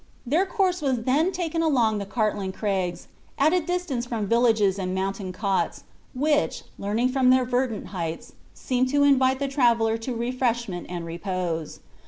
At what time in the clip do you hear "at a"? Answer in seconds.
3.37-3.59